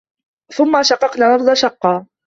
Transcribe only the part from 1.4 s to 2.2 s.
شَقًّا